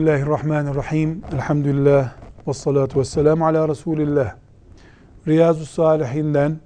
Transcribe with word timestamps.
Bismillahirrahmanirrahim. 0.00 1.22
Elhamdülillah. 1.32 2.12
Ve 2.48 2.52
salatu 2.52 3.00
ve 3.00 3.04
selamu 3.04 3.46
ala 3.46 3.68
Resulillah. 3.68 4.34
Riyazu 5.28 5.66
Salihinden 5.66 6.60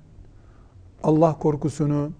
Allah 1.02 1.38
korkusunu, 1.38 2.12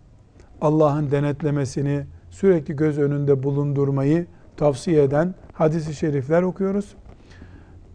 Allah'ın 0.60 1.10
denetlemesini 1.10 2.06
sürekli 2.30 2.76
göz 2.76 2.98
önünde 2.98 3.42
bulundurmayı 3.42 4.26
tavsiye 4.56 5.02
eden 5.02 5.34
hadisi 5.52 5.94
şerifler 5.94 6.42
okuyoruz. 6.42 6.94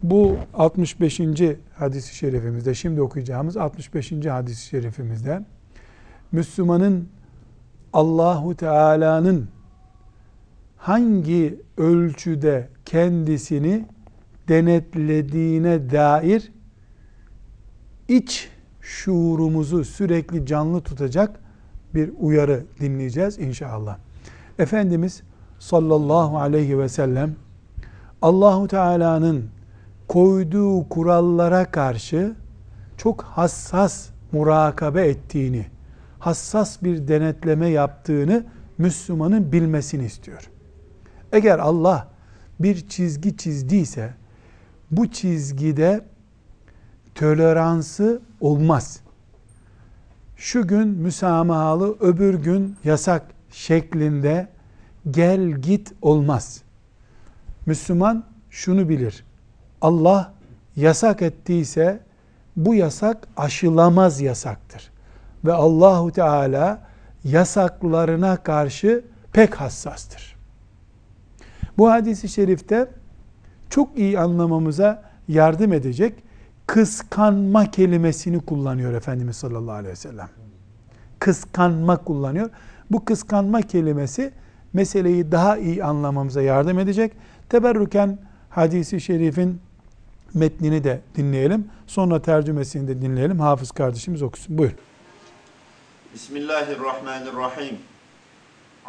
Bu 0.02 0.36
65. 0.54 1.20
hadisi 1.74 2.14
şerifimizde, 2.14 2.74
şimdi 2.74 3.02
okuyacağımız 3.02 3.56
65. 3.56 4.12
hadisi 4.26 4.66
şerifimizde 4.66 5.44
Müslümanın 6.32 7.08
Allahu 7.92 8.56
Teala'nın 8.56 9.48
hangi 10.76 11.60
ölçüde 11.76 12.68
kendisini 12.90 13.84
denetlediğine 14.48 15.90
dair 15.90 16.52
iç 18.08 18.48
şuurumuzu 18.80 19.84
sürekli 19.84 20.46
canlı 20.46 20.80
tutacak 20.80 21.40
bir 21.94 22.12
uyarı 22.20 22.64
dinleyeceğiz 22.80 23.38
inşallah. 23.38 23.98
Efendimiz 24.58 25.22
sallallahu 25.58 26.38
aleyhi 26.38 26.78
ve 26.78 26.88
sellem 26.88 27.34
Allahu 28.22 28.68
Teala'nın 28.68 29.50
koyduğu 30.08 30.88
kurallara 30.88 31.70
karşı 31.70 32.34
çok 32.96 33.22
hassas 33.22 34.08
murakabe 34.32 35.08
ettiğini, 35.08 35.66
hassas 36.18 36.82
bir 36.82 37.08
denetleme 37.08 37.68
yaptığını 37.68 38.44
Müslümanın 38.78 39.52
bilmesini 39.52 40.04
istiyor. 40.04 40.50
Eğer 41.32 41.58
Allah 41.58 42.10
bir 42.60 42.88
çizgi 42.88 43.36
çizdiyse 43.36 44.14
bu 44.90 45.10
çizgide 45.10 46.04
toleransı 47.14 48.22
olmaz. 48.40 49.00
Şu 50.36 50.66
gün 50.66 50.88
müsamahalı, 50.88 51.96
öbür 52.00 52.34
gün 52.34 52.76
yasak 52.84 53.26
şeklinde 53.50 54.48
gel 55.10 55.50
git 55.50 55.92
olmaz. 56.02 56.62
Müslüman 57.66 58.24
şunu 58.50 58.88
bilir. 58.88 59.24
Allah 59.80 60.32
yasak 60.76 61.22
ettiyse 61.22 62.00
bu 62.56 62.74
yasak 62.74 63.28
aşılamaz 63.36 64.20
yasaktır. 64.20 64.90
Ve 65.44 65.52
Allahu 65.52 66.12
Teala 66.12 66.80
yasaklarına 67.24 68.36
karşı 68.36 69.04
pek 69.32 69.60
hassastır. 69.60 70.29
Bu 71.80 71.90
hadisi 71.90 72.28
şerifte 72.28 72.88
çok 73.70 73.98
iyi 73.98 74.18
anlamamıza 74.18 75.02
yardım 75.28 75.72
edecek 75.72 76.14
kıskanma 76.66 77.70
kelimesini 77.70 78.40
kullanıyor 78.40 78.92
Efendimiz 78.92 79.36
sallallahu 79.36 79.74
aleyhi 79.74 79.92
ve 79.92 79.96
sellem. 79.96 80.28
Kıskanma 81.18 81.96
kullanıyor. 81.96 82.50
Bu 82.90 83.04
kıskanma 83.04 83.62
kelimesi 83.62 84.32
meseleyi 84.72 85.32
daha 85.32 85.58
iyi 85.58 85.84
anlamamıza 85.84 86.42
yardım 86.42 86.78
edecek. 86.78 87.12
Teberrüken 87.48 88.18
hadisi 88.50 89.00
şerifin 89.00 89.60
metnini 90.34 90.84
de 90.84 91.00
dinleyelim. 91.16 91.68
Sonra 91.86 92.22
tercümesini 92.22 92.88
de 92.88 93.02
dinleyelim. 93.02 93.40
Hafız 93.40 93.70
kardeşimiz 93.70 94.22
okusun. 94.22 94.58
Buyur. 94.58 94.72
Bismillahirrahmanirrahim. 96.14 97.89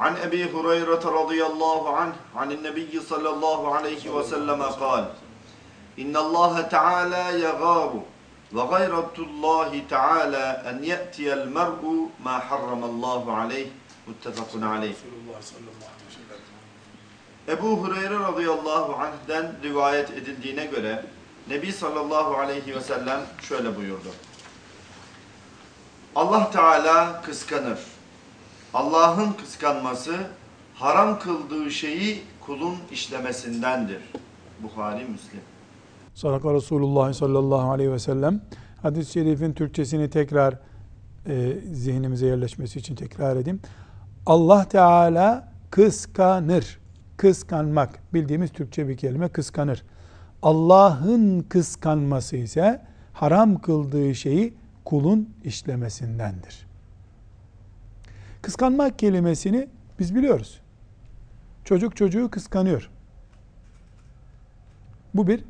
عن 0.02 0.18
أبي 0.18 0.46
هريرة 0.46 0.52
An 0.52 0.52
Ebi 0.52 0.52
Hureyre 0.54 1.14
radıyallahu 1.14 1.90
anh 1.90 2.14
anin 2.36 2.64
nebiyyi 2.64 3.02
sallallahu 3.02 3.74
aleyhi 3.74 4.18
ve 4.18 4.24
selleme 4.24 4.66
kal. 4.80 5.06
İnnallâhe 5.98 6.70
teâlâ 6.70 7.32
yegâbu 7.32 8.04
ve 8.54 8.62
gayretullâhi 8.70 9.88
teâlâ 9.88 10.64
en 10.66 10.84
ye'tiyel 10.84 11.48
mer'u 11.48 12.10
mâ 12.24 12.52
harramallahu 12.52 13.32
aleyh. 13.32 13.68
Muttefakun 14.08 14.62
aleyh. 14.62 14.96
Ebu 17.48 17.68
Hureyre 17.68 18.20
radıyallahu 18.20 18.96
anh'den 18.96 19.56
rivayet 19.64 20.10
edildiğine 20.10 20.66
göre 20.66 21.06
Nebi 21.50 21.74
sallallahu 21.74 22.38
aleyhi 22.38 22.76
ve 22.76 22.82
sellem 22.82 23.22
şöyle 23.42 23.78
buyurdu. 23.78 24.10
Allah 26.16 26.52
Teala 26.52 27.22
kıskanır. 27.22 27.80
Allah'ın 28.74 29.34
kıskanması 29.34 30.16
haram 30.76 31.20
kıldığı 31.20 31.72
şeyi 31.72 32.22
kulun 32.46 32.76
işlemesindendir. 32.92 34.00
Bukhari 34.64 35.06
Müslim. 35.06 35.42
Sadaka 36.14 36.54
Resulullah 36.54 37.14
sallallahu 37.14 37.72
aleyhi 37.72 37.92
ve 37.92 38.00
sellem. 38.00 38.42
Hadis-i 38.82 39.12
şerifin 39.12 39.54
Türkçesini 39.54 40.10
tekrar 40.10 40.60
e, 41.28 41.58
zihnimize 41.74 42.26
yerleşmesi 42.26 42.80
için 42.80 42.96
tekrar 42.96 43.36
edeyim. 43.36 43.60
Allah 44.26 44.66
Teala 44.66 45.52
kıskanır. 45.70 46.80
Kıskanmak 47.18 48.00
bildiğimiz 48.14 48.52
Türkçe 48.52 48.88
bir 48.88 48.98
kelime 48.98 49.30
kıskanır. 49.30 49.84
Allah'ın 50.42 51.40
kıskanması 51.42 52.38
ise 52.38 52.82
haram 53.14 53.60
kıldığı 53.62 54.16
şeyi 54.16 54.54
kulun 54.86 55.30
işlemesindendir. 55.44 56.71
Kıskanmak 58.42 59.00
kelimesini 59.00 59.68
biz 60.00 60.16
biliyoruz. 60.16 60.62
Çocuk 61.66 61.96
çocuğu 61.96 62.32
kıskanıyor. 62.32 62.90
Bu 65.14 65.28
bir 65.28 65.44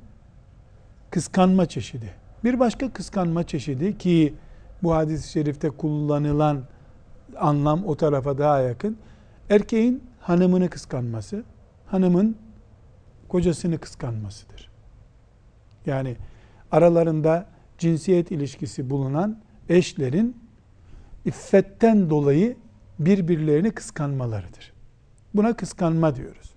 kıskanma 1.09 1.65
çeşidi. 1.65 2.13
Bir 2.43 2.59
başka 2.59 2.93
kıskanma 2.93 3.47
çeşidi 3.47 3.97
ki 3.97 4.33
bu 4.83 4.95
hadis-i 4.95 5.31
şerifte 5.31 5.69
kullanılan 5.69 6.63
anlam 7.37 7.85
o 7.85 7.95
tarafa 7.95 8.37
daha 8.37 8.59
yakın. 8.59 8.97
Erkeğin 9.49 10.03
hanımını 10.19 10.69
kıskanması, 10.69 11.43
hanımın 11.87 12.37
kocasını 13.27 13.77
kıskanmasıdır. 13.77 14.69
Yani 15.85 16.15
aralarında 16.71 17.45
cinsiyet 17.77 18.31
ilişkisi 18.31 18.89
bulunan 18.89 19.37
eşlerin 19.69 20.37
iffetten 21.25 22.09
dolayı 22.09 22.57
birbirlerini 23.05 23.71
kıskanmalarıdır. 23.71 24.73
Buna 25.35 25.55
kıskanma 25.55 26.15
diyoruz. 26.15 26.53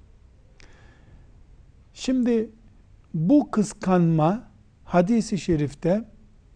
Şimdi 1.94 2.50
bu 3.14 3.50
kıskanma 3.50 4.48
hadisi 4.84 5.38
şerifte 5.38 6.04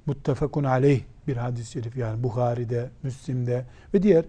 muttefakun 0.06 0.64
aleyh 0.64 1.00
bir 1.26 1.36
hadis-i 1.36 1.72
şerif 1.72 1.96
yani 1.96 2.22
Bukhari'de, 2.22 2.90
Müslim'de 3.02 3.66
ve 3.94 4.02
diğer 4.02 4.24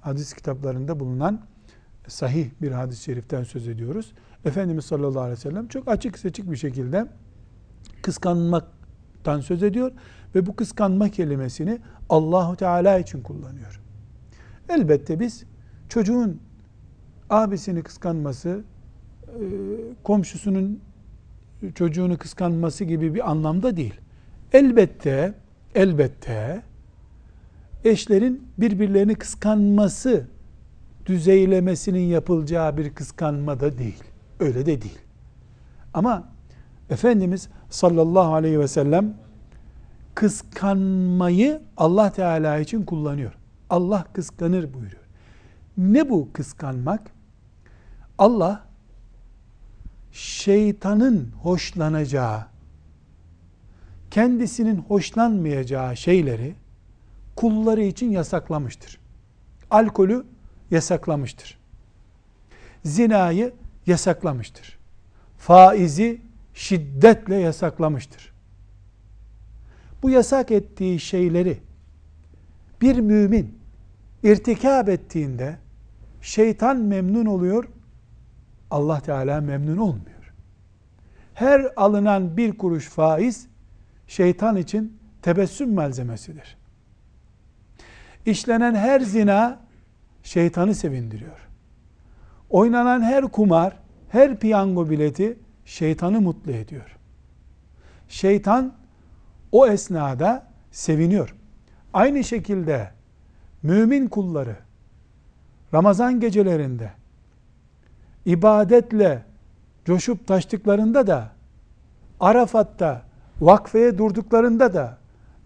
hadis 0.00 0.32
kitaplarında 0.32 1.00
bulunan 1.00 1.40
sahih 2.08 2.50
bir 2.62 2.72
hadis-i 2.72 3.02
şeriften 3.02 3.44
söz 3.44 3.68
ediyoruz. 3.68 4.12
Efendimiz 4.44 4.84
sallallahu 4.84 5.20
aleyhi 5.20 5.38
ve 5.38 5.40
sellem 5.40 5.68
çok 5.68 5.88
açık 5.88 6.18
seçik 6.18 6.50
bir 6.50 6.56
şekilde 6.56 7.06
kıskanmaktan 8.02 9.40
söz 9.40 9.62
ediyor 9.62 9.92
ve 10.34 10.46
bu 10.46 10.56
kıskanma 10.56 11.08
kelimesini 11.08 11.78
Allahu 12.08 12.56
Teala 12.56 12.98
için 12.98 13.22
kullanıyor. 13.22 13.81
Elbette 14.68 15.20
biz 15.20 15.44
çocuğun 15.88 16.40
abisini 17.30 17.82
kıskanması, 17.82 18.64
e, 19.26 19.44
komşusunun 20.02 20.80
çocuğunu 21.74 22.18
kıskanması 22.18 22.84
gibi 22.84 23.14
bir 23.14 23.30
anlamda 23.30 23.76
değil. 23.76 23.94
Elbette, 24.52 25.34
elbette 25.74 26.62
eşlerin 27.84 28.48
birbirlerini 28.58 29.14
kıskanması 29.14 30.26
düzeylemesinin 31.06 32.00
yapılacağı 32.00 32.76
bir 32.76 32.94
kıskanma 32.94 33.60
da 33.60 33.78
değil. 33.78 34.04
Öyle 34.40 34.66
de 34.66 34.82
değil. 34.82 34.98
Ama 35.94 36.32
Efendimiz 36.90 37.48
sallallahu 37.70 38.34
aleyhi 38.34 38.60
ve 38.60 38.68
sellem 38.68 39.14
kıskanmayı 40.14 41.60
Allah 41.76 42.12
Teala 42.12 42.58
için 42.58 42.82
kullanıyor. 42.82 43.32
Allah 43.72 44.06
kıskanır 44.12 44.74
buyuruyor. 44.74 45.02
Ne 45.76 46.10
bu 46.10 46.28
kıskanmak? 46.32 47.10
Allah 48.18 48.64
şeytanın 50.12 51.32
hoşlanacağı, 51.42 52.46
kendisinin 54.10 54.76
hoşlanmayacağı 54.76 55.96
şeyleri 55.96 56.54
kulları 57.36 57.82
için 57.82 58.10
yasaklamıştır. 58.10 59.00
Alkolü 59.70 60.26
yasaklamıştır. 60.70 61.58
Zinayı 62.84 63.54
yasaklamıştır. 63.86 64.78
Faizi 65.38 66.20
şiddetle 66.54 67.34
yasaklamıştır. 67.36 68.32
Bu 70.02 70.10
yasak 70.10 70.50
ettiği 70.50 71.00
şeyleri 71.00 71.60
bir 72.80 72.98
mümin 72.98 73.61
irtikab 74.22 74.88
ettiğinde 74.88 75.58
şeytan 76.20 76.76
memnun 76.76 77.26
oluyor, 77.26 77.68
Allah 78.70 79.00
Teala 79.00 79.40
memnun 79.40 79.76
olmuyor. 79.76 80.32
Her 81.34 81.72
alınan 81.76 82.36
bir 82.36 82.58
kuruş 82.58 82.88
faiz 82.88 83.46
şeytan 84.06 84.56
için 84.56 84.98
tebessüm 85.22 85.74
malzemesidir. 85.74 86.56
İşlenen 88.26 88.74
her 88.74 89.00
zina 89.00 89.58
şeytanı 90.22 90.74
sevindiriyor. 90.74 91.48
Oynanan 92.50 93.02
her 93.02 93.24
kumar, 93.24 93.76
her 94.08 94.38
piyango 94.38 94.90
bileti 94.90 95.38
şeytanı 95.64 96.20
mutlu 96.20 96.52
ediyor. 96.52 96.96
Şeytan 98.08 98.74
o 99.52 99.66
esnada 99.66 100.46
seviniyor. 100.70 101.34
Aynı 101.92 102.24
şekilde 102.24 102.90
mümin 103.62 104.08
kulları 104.08 104.56
Ramazan 105.74 106.20
gecelerinde 106.20 106.90
ibadetle 108.26 109.22
coşup 109.84 110.26
taştıklarında 110.26 111.06
da 111.06 111.30
Arafat'ta 112.20 113.02
vakfeye 113.40 113.98
durduklarında 113.98 114.74
da 114.74 114.98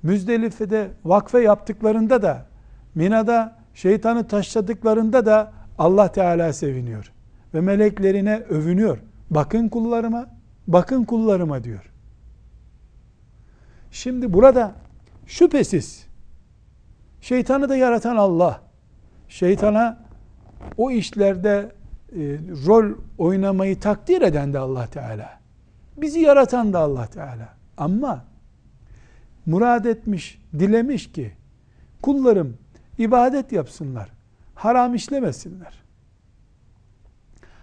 Müzdelife'de 0.03 0.91
vakfe 1.05 1.41
yaptıklarında 1.41 2.23
da 2.23 2.47
Mina'da 2.95 3.57
şeytanı 3.75 4.29
taşladıklarında 4.29 5.27
da 5.27 5.53
Allah 5.79 6.13
Teala 6.13 6.53
seviniyor. 6.53 7.13
Ve 7.55 7.61
meleklerine 7.61 8.37
övünüyor. 8.37 8.99
Bakın 9.31 9.69
kullarıma, 9.69 10.27
bakın 10.67 11.05
kullarıma 11.05 11.65
diyor. 11.65 11.93
Şimdi 13.91 14.33
burada 14.33 14.75
şüphesiz 15.27 16.06
şeytanı 17.27 17.69
da 17.69 17.77
yaratan 17.77 18.17
Allah. 18.17 18.61
Şeytana 19.29 19.99
o 20.77 20.91
işlerde 20.91 21.73
e, 22.13 22.21
rol 22.67 22.95
oynamayı 23.19 23.81
takdir 23.81 24.23
eden 24.23 24.53
de 24.53 24.59
Allah 24.59 24.87
Teala. 24.87 25.41
Bizi 25.97 26.21
yaratan 26.21 26.73
da 26.73 26.79
Allah 26.79 27.07
Teala. 27.07 27.49
Ama 27.77 28.25
murad 29.47 29.85
etmiş, 29.85 30.43
dilemiş 30.59 31.13
ki 31.13 31.33
kullarım 32.03 32.57
ibadet 32.99 33.53
yapsınlar. 33.53 34.09
Haram 34.55 34.95
işlemesinler. 34.95 35.75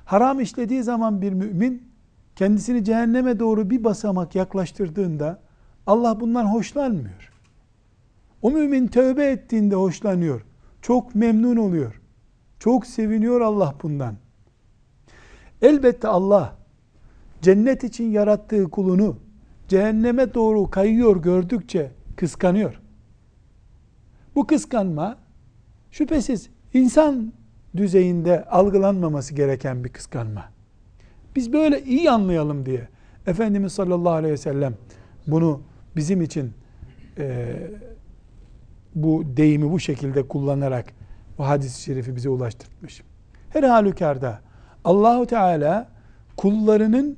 Haram 0.06 0.39
işlediği 0.39 0.83
zaman 0.83 1.21
bir 1.21 1.33
mümin 1.33 1.89
kendisini 2.36 2.83
cehenneme 2.83 3.39
doğru 3.39 3.69
bir 3.69 3.83
basamak 3.83 4.36
yaklaştırdığında 4.36 5.39
Allah 5.88 6.19
bundan 6.19 6.45
hoşlanmıyor. 6.45 7.32
O 8.44 8.51
mümin 8.51 8.88
tövbe 8.88 9.25
ettiğinde 9.25 9.75
hoşlanıyor. 9.75 10.45
Çok 10.81 11.16
memnun 11.16 11.56
oluyor. 11.56 12.01
Çok 12.60 12.86
seviniyor 12.86 13.42
Allah 13.42 13.75
bundan. 13.84 14.16
Elbette 15.62 16.07
Allah 16.07 16.56
cennet 17.42 17.84
için 17.84 18.12
yarattığı 18.12 18.69
kulunu 18.69 19.18
cehenneme 19.68 20.34
doğru 20.34 20.69
kayıyor 20.69 21.24
gördükçe 21.24 21.92
kıskanıyor. 22.16 22.81
Bu 24.36 24.48
kıskanma 24.48 25.18
şüphesiz 25.92 26.50
insan 26.74 27.34
düzeyinde 27.78 28.45
algılanmaması 28.45 29.36
gereken 29.36 29.84
bir 29.84 29.90
kıskanma. 29.90 30.45
Biz 31.36 31.54
böyle 31.54 31.84
iyi 31.84 32.12
anlayalım 32.12 32.66
diye 32.66 32.88
Efendimiz 33.28 33.74
sallallahu 33.74 34.13
aleyhi 34.13 34.34
ve 34.34 34.38
sellem 34.38 34.75
bunu 35.28 35.62
bizim 35.95 36.22
için 36.22 36.51
e, 37.18 37.56
bu 38.95 39.24
deyimi 39.38 39.72
bu 39.72 39.80
şekilde 39.80 40.28
kullanarak 40.28 40.94
bu 41.38 41.48
hadis-i 41.48 41.81
şerifi 41.81 42.16
bize 42.16 42.30
ulaştırmış. 42.30 43.04
Her 43.50 43.63
halükarda 43.63 44.40
Allahu 44.84 45.25
Teala 45.25 45.88
kullarının 46.38 47.18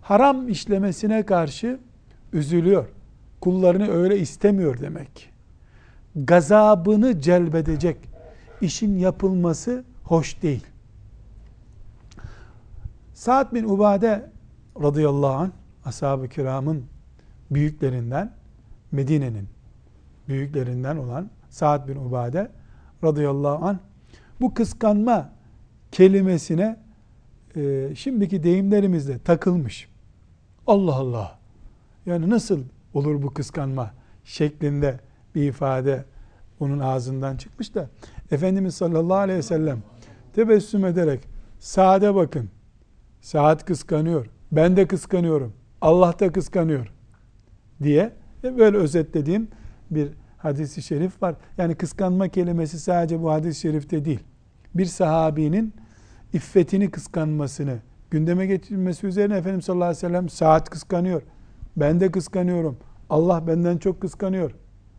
haram 0.00 0.48
işlemesine 0.48 1.22
karşı 1.26 1.78
üzülüyor. 2.32 2.88
Kullarını 3.40 3.90
öyle 3.90 4.18
istemiyor 4.18 4.80
demek. 4.80 5.32
Gazabını 6.16 7.20
celbedecek 7.20 7.96
işin 8.60 8.98
yapılması 8.98 9.84
hoş 10.04 10.42
değil. 10.42 10.66
Sa'd 13.14 13.54
bin 13.54 13.64
Ubade 13.64 14.30
radıyallahu 14.82 15.32
anh 15.32 15.50
ashab-ı 15.84 16.28
kiramın 16.28 16.84
büyüklerinden 17.50 18.32
Medine'nin 18.92 19.48
büyüklerinden 20.28 20.96
olan 20.96 21.30
Sa'd 21.50 21.88
bin 21.88 21.96
Ubade 21.96 22.50
radıyallahu 23.04 23.66
anh 23.66 23.78
bu 24.40 24.54
kıskanma 24.54 25.30
kelimesine 25.92 26.76
e, 27.56 27.94
şimdiki 27.94 28.42
deyimlerimizle 28.42 29.18
takılmış. 29.18 29.88
Allah 30.66 30.94
Allah. 30.94 31.38
Yani 32.06 32.30
nasıl 32.30 32.60
olur 32.94 33.22
bu 33.22 33.34
kıskanma 33.34 33.90
şeklinde 34.24 35.00
bir 35.34 35.42
ifade 35.42 36.04
onun 36.60 36.78
ağzından 36.78 37.36
çıkmış 37.36 37.74
da 37.74 37.88
Efendimiz 38.30 38.74
sallallahu 38.74 39.18
aleyhi 39.18 39.38
ve 39.38 39.42
sellem 39.42 39.82
tebessüm 40.34 40.84
ederek 40.84 41.20
saate 41.58 42.14
bakın. 42.14 42.50
Saat 43.20 43.64
kıskanıyor. 43.64 44.26
Ben 44.52 44.76
de 44.76 44.86
kıskanıyorum. 44.86 45.52
Allah 45.80 46.18
da 46.20 46.32
kıskanıyor 46.32 46.92
diye 47.82 48.12
böyle 48.42 48.76
özetlediğim 48.76 49.48
bir 49.90 50.08
hadisi 50.38 50.82
şerif 50.82 51.22
var. 51.22 51.34
Yani 51.58 51.74
kıskanma 51.74 52.28
kelimesi 52.28 52.80
sadece 52.80 53.22
bu 53.22 53.30
hadis-i 53.30 53.60
şerifte 53.60 54.04
değil. 54.04 54.20
Bir 54.74 54.86
sahabinin 54.86 55.74
iffetini 56.32 56.90
kıskanmasını 56.90 57.78
gündeme 58.10 58.46
getirmesi 58.46 59.06
üzerine 59.06 59.36
Efendimiz 59.36 59.64
sallallahu 59.64 59.88
aleyhi 59.88 60.04
ve 60.04 60.08
sellem 60.08 60.28
saat 60.28 60.70
kıskanıyor. 60.70 61.22
Ben 61.76 62.00
de 62.00 62.10
kıskanıyorum. 62.10 62.76
Allah 63.10 63.46
benden 63.46 63.78
çok 63.78 64.00
kıskanıyor. 64.00 64.50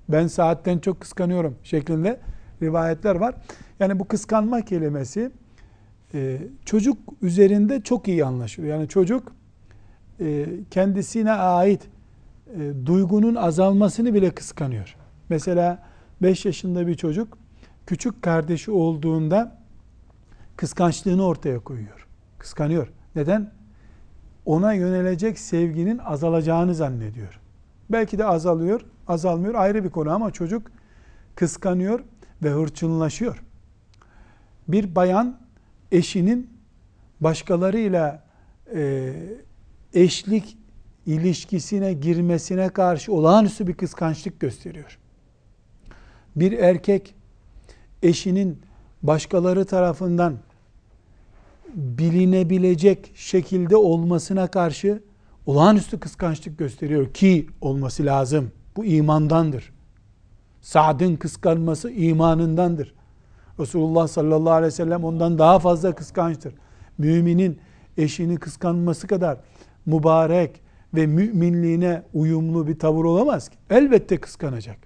Ben 0.09 0.27
saatten 0.27 0.79
çok 0.79 1.01
kıskanıyorum 1.01 1.55
şeklinde 1.63 2.19
rivayetler 2.61 3.15
var. 3.15 3.35
Yani 3.79 3.99
bu 3.99 4.07
kıskanma 4.07 4.61
kelimesi 4.61 5.31
e, 6.13 6.37
çocuk 6.65 6.97
üzerinde 7.21 7.81
çok 7.81 8.07
iyi 8.07 8.25
anlaşılıyor. 8.25 8.77
Yani 8.77 8.87
çocuk 8.87 9.31
e, 10.19 10.45
kendisine 10.71 11.31
ait 11.31 11.81
e, 12.55 12.85
duygunun 12.85 13.35
azalmasını 13.35 14.13
bile 14.13 14.31
kıskanıyor. 14.31 14.95
Mesela 15.29 15.83
5 16.21 16.45
yaşında 16.45 16.87
bir 16.87 16.95
çocuk 16.95 17.37
küçük 17.85 18.21
kardeşi 18.21 18.71
olduğunda 18.71 19.57
kıskançlığını 20.55 21.25
ortaya 21.25 21.59
koyuyor. 21.59 22.07
Kıskanıyor. 22.37 22.87
Neden? 23.15 23.51
Ona 24.45 24.73
yönelecek 24.73 25.39
sevginin 25.39 25.97
azalacağını 25.97 26.75
zannediyor. 26.75 27.39
Belki 27.89 28.17
de 28.17 28.25
azalıyor, 28.25 28.81
azalmıyor 29.07 29.55
ayrı 29.55 29.83
bir 29.83 29.89
konu 29.89 30.11
ama 30.11 30.31
çocuk 30.31 30.71
kıskanıyor 31.35 31.99
ve 32.43 32.49
hırçınlaşıyor. 32.49 33.43
Bir 34.67 34.95
bayan 34.95 35.39
eşinin 35.91 36.49
başkalarıyla 37.21 38.23
e, 38.75 39.13
eşlik 39.93 40.57
ilişkisine 41.09 41.93
girmesine 41.93 42.69
karşı 42.69 43.13
olağanüstü 43.13 43.67
bir 43.67 43.73
kıskançlık 43.73 44.39
gösteriyor. 44.39 44.99
Bir 46.35 46.51
erkek 46.51 47.15
eşinin 48.03 48.61
başkaları 49.03 49.65
tarafından 49.65 50.37
bilinebilecek 51.75 53.11
şekilde 53.15 53.75
olmasına 53.77 54.47
karşı 54.47 55.03
olağanüstü 55.45 55.99
kıskançlık 55.99 56.57
gösteriyor 56.57 57.13
ki 57.13 57.47
olması 57.61 58.05
lazım. 58.05 58.51
Bu 58.75 58.85
imandandır. 58.85 59.73
Sa'd'ın 60.61 61.15
kıskanması 61.15 61.91
imanındandır. 61.91 62.93
Resulullah 63.59 64.07
sallallahu 64.07 64.53
aleyhi 64.53 64.67
ve 64.67 64.75
sellem 64.75 65.03
ondan 65.03 65.37
daha 65.37 65.59
fazla 65.59 65.95
kıskançtır. 65.95 66.53
Müminin 66.97 67.59
eşini 67.97 68.37
kıskanması 68.37 69.07
kadar 69.07 69.37
mübarek 69.85 70.68
ve 70.93 71.07
müminliğine 71.07 72.03
uyumlu 72.13 72.67
bir 72.67 72.79
tavır 72.79 73.03
olamaz 73.05 73.49
ki. 73.49 73.57
Elbette 73.69 74.17
kıskanacak. 74.17 74.77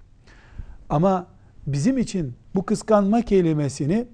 Ama 0.88 1.26
bizim 1.66 1.98
için 1.98 2.34
bu 2.54 2.66
kıskanma 2.66 3.22
kelimesini 3.22 4.06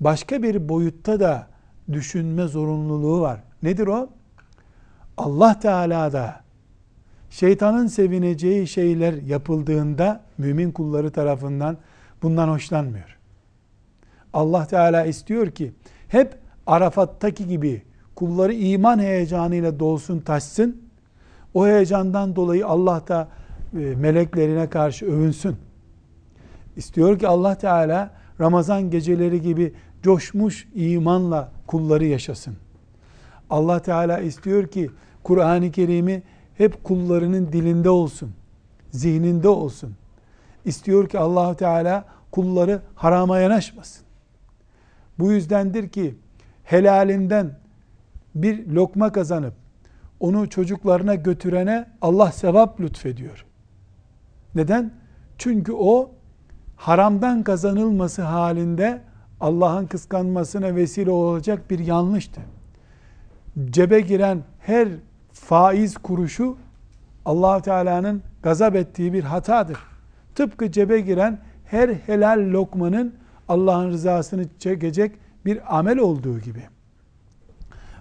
başka 0.00 0.42
bir 0.42 0.68
boyutta 0.68 1.20
da 1.20 1.46
düşünme 1.92 2.46
zorunluluğu 2.46 3.20
var. 3.20 3.40
Nedir 3.62 3.86
o? 3.86 4.08
Allah 5.16 5.60
Teala 5.60 6.12
da 6.12 6.40
şeytanın 7.30 7.86
sevineceği 7.86 8.66
şeyler 8.66 9.12
yapıldığında 9.12 10.20
mümin 10.38 10.72
kulları 10.72 11.10
tarafından 11.10 11.76
bundan 12.22 12.48
hoşlanmıyor. 12.48 13.18
Allah 14.32 14.66
Teala 14.66 15.04
istiyor 15.04 15.50
ki 15.50 15.72
hep 16.08 16.38
Arafat'taki 16.66 17.48
gibi 17.48 17.82
kulları 18.14 18.52
iman 18.52 18.98
heyecanıyla 18.98 19.80
dolsun 19.80 20.20
taşsın. 20.20 20.83
O 21.54 21.66
heyecandan 21.66 22.36
dolayı 22.36 22.66
Allah 22.66 23.02
da 23.08 23.28
e, 23.72 23.76
meleklerine 23.78 24.70
karşı 24.70 25.06
övünsün. 25.06 25.56
İstiyor 26.76 27.18
ki 27.18 27.28
Allah 27.28 27.54
Teala 27.54 28.10
Ramazan 28.40 28.90
geceleri 28.90 29.42
gibi 29.42 29.74
coşmuş 30.02 30.68
imanla 30.74 31.52
kulları 31.66 32.04
yaşasın. 32.04 32.56
Allah 33.50 33.82
Teala 33.82 34.18
istiyor 34.18 34.66
ki 34.66 34.90
Kur'an-ı 35.22 35.70
Kerim'i 35.70 36.22
hep 36.58 36.84
kullarının 36.84 37.52
dilinde 37.52 37.90
olsun, 37.90 38.32
zihninde 38.90 39.48
olsun. 39.48 39.94
İstiyor 40.64 41.08
ki 41.08 41.18
allah 41.18 41.56
Teala 41.56 42.04
kulları 42.30 42.80
harama 42.94 43.38
yanaşmasın. 43.38 44.04
Bu 45.18 45.32
yüzdendir 45.32 45.88
ki 45.88 46.14
helalinden 46.64 47.58
bir 48.34 48.66
lokma 48.66 49.12
kazanıp 49.12 49.63
onu 50.24 50.48
çocuklarına 50.48 51.14
götürene 51.14 51.86
Allah 52.00 52.32
sevap 52.32 52.80
lütfediyor. 52.80 53.44
Neden? 54.54 54.90
Çünkü 55.38 55.72
o 55.72 56.10
haramdan 56.76 57.42
kazanılması 57.42 58.22
halinde 58.22 59.00
Allah'ın 59.40 59.86
kıskanmasına 59.86 60.76
vesile 60.76 61.10
olacak 61.10 61.70
bir 61.70 61.78
yanlıştı. 61.78 62.40
Cebe 63.70 64.00
giren 64.00 64.42
her 64.60 64.88
faiz 65.32 65.96
kuruşu 65.96 66.56
allah 67.24 67.62
Teala'nın 67.62 68.22
gazap 68.42 68.76
ettiği 68.76 69.12
bir 69.12 69.24
hatadır. 69.24 69.78
Tıpkı 70.34 70.72
cebe 70.72 71.00
giren 71.00 71.38
her 71.64 71.88
helal 71.88 72.52
lokmanın 72.52 73.14
Allah'ın 73.48 73.90
rızasını 73.90 74.44
çekecek 74.58 75.12
bir 75.44 75.78
amel 75.78 75.98
olduğu 75.98 76.38
gibi. 76.40 76.62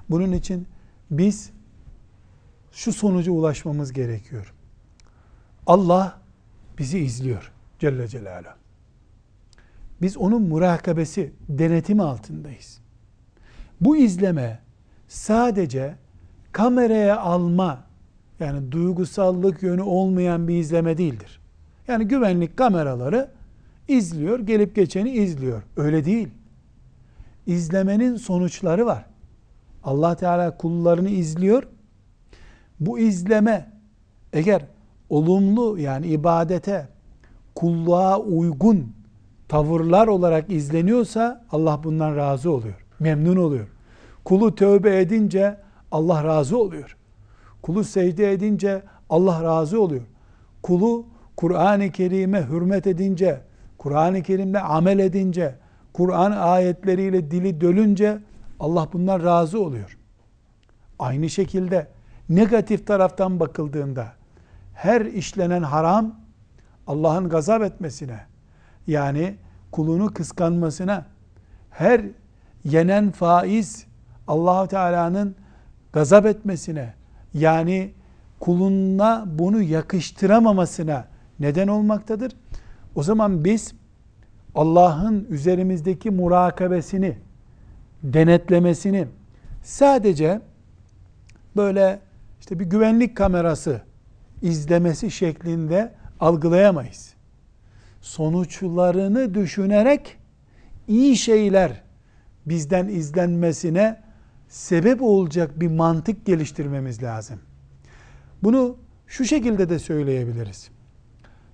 Bunun 0.09 0.31
için 0.31 0.67
biz 1.11 1.51
şu 2.73 2.93
sonuca 2.93 3.31
ulaşmamız 3.31 3.93
gerekiyor. 3.93 4.53
Allah 5.67 6.19
bizi 6.77 6.99
izliyor 6.99 7.51
Celle 7.79 8.07
Celaluhu. 8.07 8.53
Biz 10.01 10.17
onun 10.17 10.41
murakabesi, 10.41 11.33
denetimi 11.49 12.03
altındayız. 12.03 12.79
Bu 13.81 13.97
izleme 13.97 14.59
sadece 15.07 15.95
kameraya 16.51 17.19
alma, 17.19 17.83
yani 18.39 18.71
duygusallık 18.71 19.63
yönü 19.63 19.81
olmayan 19.81 20.47
bir 20.47 20.57
izleme 20.57 20.97
değildir. 20.97 21.39
Yani 21.87 22.07
güvenlik 22.07 22.57
kameraları 22.57 23.31
izliyor, 23.87 24.39
gelip 24.39 24.75
geçeni 24.75 25.11
izliyor. 25.11 25.63
Öyle 25.77 26.05
değil. 26.05 26.29
İzlemenin 27.45 28.15
sonuçları 28.15 28.85
var. 28.85 29.05
Allah 29.83 30.15
Teala 30.15 30.57
kullarını 30.57 31.09
izliyor. 31.09 31.63
Bu 32.79 32.99
izleme 32.99 33.71
eğer 34.33 34.65
olumlu 35.09 35.77
yani 35.79 36.07
ibadete, 36.07 36.87
kulluğa 37.55 38.19
uygun 38.19 38.93
tavırlar 39.47 40.07
olarak 40.07 40.51
izleniyorsa 40.51 41.45
Allah 41.51 41.83
bundan 41.83 42.15
razı 42.15 42.51
oluyor. 42.51 42.85
Memnun 42.99 43.35
oluyor. 43.35 43.67
Kulu 44.25 44.55
tövbe 44.55 44.99
edince 45.01 45.57
Allah 45.91 46.23
razı 46.23 46.57
oluyor. 46.57 46.97
Kulu 47.61 47.83
secde 47.83 48.31
edince 48.31 48.81
Allah 49.09 49.43
razı 49.43 49.81
oluyor. 49.81 50.03
Kulu 50.63 51.05
Kur'an-ı 51.37 51.91
Kerim'e 51.91 52.41
hürmet 52.41 52.87
edince, 52.87 53.41
Kur'an-ı 53.77 54.21
Kerim'le 54.21 54.61
amel 54.63 54.99
edince, 54.99 55.55
Kur'an 55.93 56.31
ayetleriyle 56.31 57.31
dili 57.31 57.61
dölünce 57.61 58.17
Allah 58.59 58.87
bundan 58.93 59.23
razı 59.23 59.61
oluyor. 59.61 59.97
Aynı 60.99 61.29
şekilde 61.29 61.87
negatif 62.29 62.87
taraftan 62.87 63.39
bakıldığında 63.39 64.07
her 64.73 65.01
işlenen 65.01 65.63
haram 65.63 66.15
Allah'ın 66.87 67.29
gazap 67.29 67.63
etmesine 67.63 68.19
yani 68.87 69.35
kulunu 69.71 70.13
kıskanmasına 70.13 71.05
her 71.69 72.01
yenen 72.63 73.11
faiz 73.11 73.85
allah 74.27 74.67
Teala'nın 74.67 75.35
gazap 75.93 76.25
etmesine 76.25 76.93
yani 77.33 77.93
kuluna 78.39 79.25
bunu 79.27 79.61
yakıştıramamasına 79.61 81.07
neden 81.39 81.67
olmaktadır. 81.67 82.31
O 82.95 83.03
zaman 83.03 83.43
biz 83.43 83.73
Allah'ın 84.55 85.27
üzerimizdeki 85.29 86.11
murakabesini, 86.11 87.17
denetlemesini 88.03 89.07
sadece 89.63 90.41
böyle 91.55 91.99
işte 92.43 92.59
bir 92.59 92.65
güvenlik 92.65 93.17
kamerası 93.17 93.81
izlemesi 94.41 95.11
şeklinde 95.11 95.93
algılayamayız. 96.19 97.13
Sonuçlarını 98.01 99.33
düşünerek 99.33 100.17
iyi 100.87 101.17
şeyler 101.17 101.83
bizden 102.45 102.87
izlenmesine 102.87 104.01
sebep 104.47 105.01
olacak 105.01 105.59
bir 105.59 105.67
mantık 105.67 106.25
geliştirmemiz 106.25 107.03
lazım. 107.03 107.39
Bunu 108.43 108.77
şu 109.07 109.25
şekilde 109.25 109.69
de 109.69 109.79
söyleyebiliriz. 109.79 110.69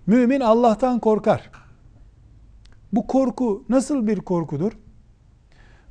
Mümin 0.07 0.39
Allah'tan 0.39 0.99
korkar. 0.99 1.51
Bu 2.93 3.07
korku 3.07 3.63
nasıl 3.69 4.07
bir 4.07 4.17
korkudur? 4.17 4.71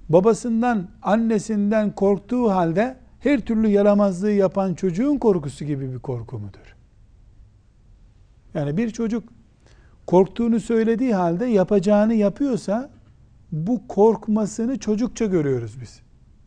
Babasından, 0.08 0.88
annesinden 1.02 1.94
korktuğu 1.94 2.50
halde 2.50 3.07
her 3.20 3.40
türlü 3.40 3.68
yaramazlığı 3.68 4.30
yapan 4.30 4.74
çocuğun 4.74 5.18
korkusu 5.18 5.64
gibi 5.64 5.92
bir 5.92 5.98
korku 5.98 6.38
mudur? 6.38 6.76
Yani 8.54 8.76
bir 8.76 8.90
çocuk 8.90 9.24
korktuğunu 10.06 10.60
söylediği 10.60 11.14
halde 11.14 11.46
yapacağını 11.46 12.14
yapıyorsa 12.14 12.90
bu 13.52 13.88
korkmasını 13.88 14.78
çocukça 14.78 15.26
görüyoruz 15.26 15.80
biz. 15.80 16.00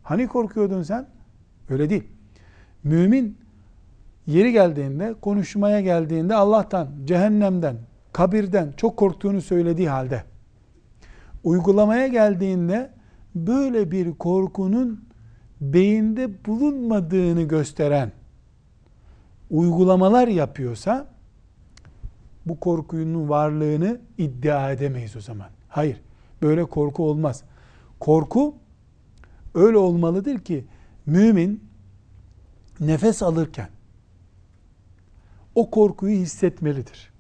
Hani 0.04 0.28
korkuyordun 0.28 0.84
sen? 0.84 1.08
Öyle 1.70 1.90
değil. 1.90 2.04
Mümin 2.84 3.38
yeri 4.28 4.52
geldiğinde, 4.52 5.16
konuşmaya 5.22 5.82
geldiğinde 5.82 6.36
Allah'tan, 6.36 6.88
cehennemden, 7.06 7.76
kabirden 8.14 8.74
çok 8.78 8.98
korktuğunu 8.98 9.42
söylediği 9.42 9.90
halde 9.90 10.24
uygulamaya 11.44 12.08
geldiğinde 12.08 12.92
böyle 13.36 13.92
bir 13.92 14.12
korkunun 14.12 15.11
beyinde 15.62 16.46
bulunmadığını 16.46 17.42
gösteren 17.42 18.12
uygulamalar 19.50 20.28
yapıyorsa 20.28 21.08
bu 22.46 22.60
korkunun 22.60 23.30
varlığını 23.30 24.00
iddia 24.18 24.72
edemeyiz 24.72 25.16
o 25.16 25.22
zaman. 25.22 25.50
Hayır, 25.70 26.02
böyle 26.42 26.66
korku 26.66 27.04
olmaz. 27.04 27.44
Korku 28.00 28.56
öyle 29.56 29.78
olmalıdır 29.78 30.40
ki 30.40 30.66
mümin 31.06 31.64
nefes 32.80 33.24
alırken 33.24 33.70
o 35.56 35.72
korkuyu 35.72 36.18
hissetmelidir. 36.18 37.12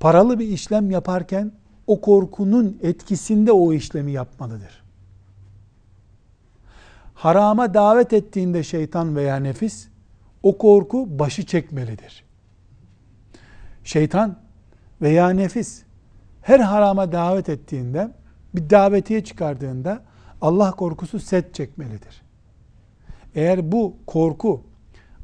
Paralı 0.00 0.38
bir 0.38 0.48
işlem 0.48 0.90
yaparken 0.90 1.52
o 1.86 2.00
korkunun 2.00 2.78
etkisinde 2.82 3.52
o 3.52 3.72
işlemi 3.72 4.12
yapmalıdır. 4.12 4.87
Harama 7.18 7.74
davet 7.74 8.12
ettiğinde 8.12 8.62
şeytan 8.62 9.16
veya 9.16 9.36
nefis 9.36 9.88
o 10.42 10.58
korku 10.58 11.18
başı 11.18 11.46
çekmelidir. 11.46 12.24
Şeytan 13.84 14.38
veya 15.02 15.30
nefis 15.30 15.82
her 16.42 16.60
harama 16.60 17.12
davet 17.12 17.48
ettiğinde 17.48 18.10
bir 18.54 18.70
davetiye 18.70 19.24
çıkardığında 19.24 20.02
Allah 20.40 20.70
korkusu 20.70 21.20
set 21.20 21.54
çekmelidir. 21.54 22.22
Eğer 23.34 23.72
bu 23.72 23.96
korku 24.06 24.62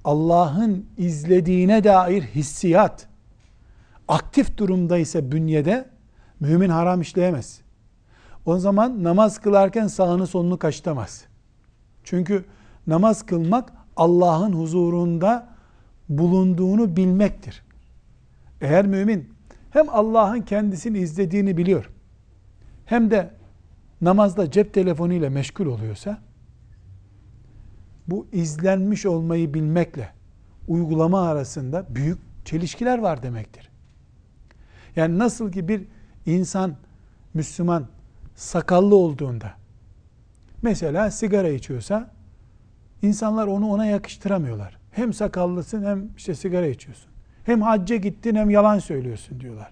Allah'ın 0.04 0.86
izlediğine 0.96 1.84
dair 1.84 2.22
hissiyat 2.22 3.08
aktif 4.08 4.56
durumda 4.56 4.98
ise 4.98 5.32
bünyede 5.32 5.88
mümin 6.40 6.70
haram 6.70 7.00
işleyemez. 7.00 7.60
O 8.46 8.58
zaman 8.58 9.04
namaz 9.04 9.38
kılarken 9.38 9.86
sağını 9.86 10.26
solunu 10.26 10.58
kaçtamaz. 10.58 11.33
Çünkü 12.04 12.44
namaz 12.87 13.26
kılmak 13.26 13.73
Allah'ın 13.96 14.52
huzurunda 14.52 15.49
bulunduğunu 16.08 16.96
bilmektir. 16.96 17.62
Eğer 18.61 18.87
mümin 18.87 19.34
hem 19.70 19.88
Allah'ın 19.88 20.40
kendisini 20.40 20.99
izlediğini 20.99 21.56
biliyor 21.56 21.90
hem 22.84 23.11
de 23.11 23.30
namazda 24.00 24.50
cep 24.50 24.75
telefonu 24.75 25.12
ile 25.12 25.28
meşgul 25.28 25.66
oluyorsa 25.66 26.18
bu 28.06 28.26
izlenmiş 28.32 29.06
olmayı 29.06 29.54
bilmekle 29.54 30.12
uygulama 30.68 31.28
arasında 31.28 31.87
büyük 31.94 32.18
çelişkiler 32.44 32.99
var 32.99 33.23
demektir. 33.23 33.70
Yani 34.96 35.18
nasıl 35.18 35.52
ki 35.52 35.68
bir 35.68 35.84
insan 36.26 36.76
Müslüman 37.34 37.87
sakallı 38.34 38.96
olduğunda 38.96 39.52
mesela 40.64 41.11
sigara 41.11 41.49
içiyorsa 41.49 42.11
insanlar 43.02 43.47
onu 43.47 43.71
ona 43.71 43.87
yakıştıramıyorlar. 43.87 44.78
Hem 44.90 45.12
sakallısın 45.12 45.85
hem 45.85 46.09
işte 46.16 46.35
sigara 46.35 46.66
içiyorsun. 46.66 47.11
Hem 47.44 47.62
hacca 47.62 47.97
gittin 47.97 48.35
hem 48.35 48.50
yalan 48.50 48.78
söylüyorsun 48.78 49.40
diyorlar. 49.40 49.71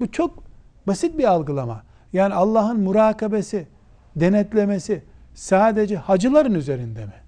Bu 0.00 0.10
çok 0.10 0.44
basit 0.86 1.18
bir 1.18 1.24
algılama. 1.24 1.82
Yani 2.12 2.34
Allah'ın 2.34 2.80
murakabesi, 2.80 3.66
denetlemesi 4.16 5.02
sadece 5.34 5.96
hacıların 5.96 6.54
üzerinde 6.54 7.04
mi? 7.04 7.26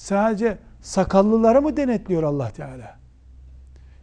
sadece 0.00 0.58
sakallıları 0.80 1.62
mı 1.62 1.76
denetliyor 1.76 2.22
Allah 2.22 2.50
Teala? 2.50 2.98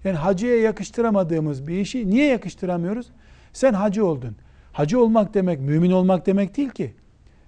Yani 0.03 0.17
hacıya 0.17 0.61
yakıştıramadığımız 0.61 1.67
bir 1.67 1.77
işi 1.77 2.09
niye 2.09 2.27
yakıştıramıyoruz? 2.27 3.07
Sen 3.53 3.73
hacı 3.73 4.05
oldun. 4.05 4.35
Hacı 4.73 5.01
olmak 5.01 5.33
demek 5.33 5.59
mümin 5.59 5.91
olmak 5.91 6.25
demek 6.25 6.57
değil 6.57 6.69
ki. 6.69 6.93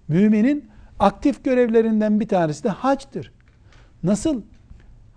Müminin 0.10 0.70
aktif 1.00 1.44
görevlerinden 1.44 2.20
bir 2.20 2.28
tanesi 2.28 2.63
de 2.63 2.70
hacdır. 2.70 3.32
Nasıl 4.04 4.42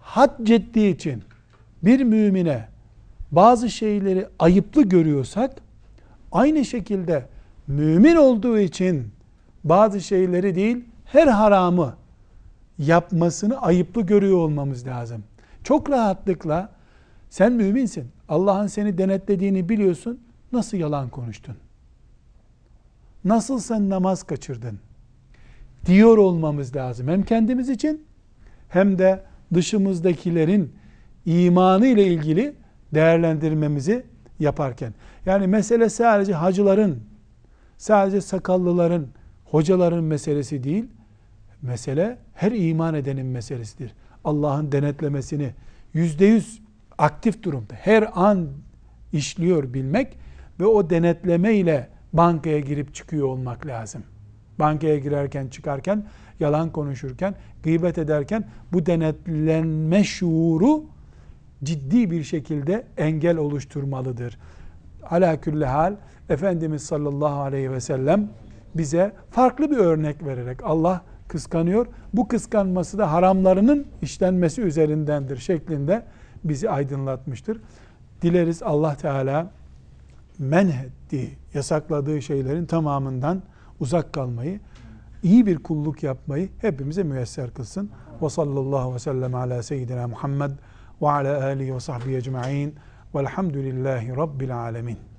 hac 0.01 0.51
ettiği 0.51 0.95
için 0.95 1.23
bir 1.83 2.01
mümine 2.01 2.69
bazı 3.31 3.71
şeyleri 3.71 4.27
ayıplı 4.39 4.83
görüyorsak 4.83 5.55
aynı 6.33 6.65
şekilde 6.65 7.29
mümin 7.67 8.17
olduğu 8.17 8.59
için 8.59 9.09
bazı 9.65 10.01
şeyleri 10.01 10.55
değil 10.55 10.85
her 11.05 11.27
haramı 11.27 11.95
yapmasını 12.79 13.63
ayıplı 13.63 14.03
görüyor 14.03 14.39
olmamız 14.39 14.87
lazım. 14.87 15.25
Çok 15.65 15.91
rahatlıkla 15.91 16.73
sen 17.31 17.53
müminsin. 17.53 18.09
Allah'ın 18.29 18.67
seni 18.67 18.99
denetlediğini 18.99 19.69
biliyorsun. 19.69 20.21
Nasıl 20.53 20.77
yalan 20.77 21.09
konuştun? 21.09 21.57
Nasıl 23.25 23.59
sen 23.59 23.91
namaz 23.91 24.23
kaçırdın? 24.23 24.79
Diyor 25.87 26.19
olmamız 26.19 26.77
lazım. 26.77 27.09
Hem 27.09 27.23
kendimiz 27.23 27.69
için 27.69 28.05
hem 28.69 28.99
de 28.99 29.23
dışımızdakilerin 29.55 30.73
imanı 31.27 31.87
ile 31.87 32.07
ilgili 32.07 32.55
değerlendirmemizi 32.95 34.07
yaparken. 34.41 34.95
Yani 35.27 35.47
mesele 35.47 35.89
sadece 35.89 36.33
hacıların, 36.33 36.99
sadece 37.79 38.21
sakallıların, 38.21 39.07
hocaların 39.45 40.05
meselesi 40.05 40.65
değil. 40.65 40.85
Mesele 41.63 42.19
her 42.35 42.53
iman 42.53 42.95
edenin 42.95 43.27
meselesidir. 43.27 43.95
Allah'ın 44.25 44.73
denetlemesini 44.73 45.51
yüzde 45.95 46.27
yüz 46.27 46.63
aktif 46.99 47.43
durumda 47.43 47.75
her 47.75 48.11
an 48.15 48.49
işliyor 49.13 49.75
bilmek 49.75 50.19
ve 50.61 50.67
o 50.67 50.91
denetleme 50.91 51.55
ile 51.55 51.89
bankaya 52.13 52.61
girip 52.61 52.95
çıkıyor 52.95 53.27
olmak 53.27 53.67
lazım. 53.67 54.03
Bankaya 54.59 54.99
girerken 54.99 55.49
çıkarken 55.49 56.07
yalan 56.41 56.73
konuşurken 56.73 57.35
gıybet 57.63 57.99
ederken 57.99 58.45
bu 58.73 58.87
denetlenme 58.87 60.05
şuuru 60.05 60.85
ciddi 61.65 62.11
bir 62.11 62.25
şekilde 62.25 62.87
engel 62.97 63.37
oluşturmalıdır. 63.37 64.39
Ala 65.11 65.41
külli 65.41 65.67
hal 65.67 65.97
Efendimiz 66.29 66.83
sallallahu 66.83 67.41
aleyhi 67.41 67.71
ve 67.71 67.81
sellem 67.81 68.29
bize 68.75 69.13
farklı 69.31 69.71
bir 69.71 69.77
örnek 69.77 70.27
vererek 70.27 70.65
Allah 70.65 71.03
kıskanıyor. 71.29 71.87
Bu 72.15 72.29
kıskanması 72.29 72.99
da 72.99 73.13
haramlarının 73.13 73.87
işlenmesi 74.03 74.63
üzerindendir 74.63 75.37
şeklinde 75.37 76.03
bizi 76.45 76.71
aydınlatmıştır. 76.71 77.61
Dileriz 78.23 78.63
Allah 78.63 78.95
Teala 78.95 79.51
menhettiği, 80.43 81.39
yasakladığı 81.55 82.23
şeylerin 82.23 82.67
tamamından 82.67 83.43
uzak 83.81 84.13
kalmayı, 84.13 84.61
iyi 85.23 85.47
bir 85.47 85.59
kulluk 85.59 86.03
yapmayı 86.03 86.49
hepimize 86.59 87.03
müyesser 87.03 87.51
kılsın. 87.51 87.91
Ve 88.23 88.29
sallallahu 88.29 88.95
ve 88.95 88.99
sellem 88.99 89.35
ala 89.35 89.63
seyyidina 89.63 90.09
Muhammed 90.09 90.51
ve 91.03 91.11
ala 91.11 91.45
alihi 91.45 91.75
ve 91.75 91.81
sahbihi 91.81 92.17
ecma'in 92.17 92.75
velhamdülillahi 93.15 94.17
rabbil 94.17 94.59
alemin. 94.59 95.12